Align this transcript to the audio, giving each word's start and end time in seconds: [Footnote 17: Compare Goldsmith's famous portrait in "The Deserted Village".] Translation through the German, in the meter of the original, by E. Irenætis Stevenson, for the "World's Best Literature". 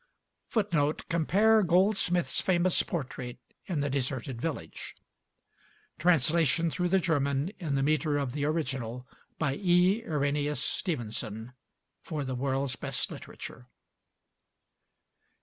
[Footnote 0.49 1.01
17: 1.09 1.09
Compare 1.11 1.61
Goldsmith's 1.61 2.41
famous 2.41 2.81
portrait 2.81 3.37
in 3.67 3.81
"The 3.81 3.89
Deserted 3.91 4.41
Village".] 4.41 4.95
Translation 5.99 6.71
through 6.71 6.89
the 6.89 6.97
German, 6.97 7.49
in 7.59 7.75
the 7.75 7.83
meter 7.83 8.17
of 8.17 8.31
the 8.31 8.43
original, 8.45 9.07
by 9.37 9.53
E. 9.57 10.01
Irenætis 10.01 10.57
Stevenson, 10.57 11.53
for 12.01 12.23
the 12.23 12.33
"World's 12.33 12.75
Best 12.75 13.11
Literature". 13.11 13.67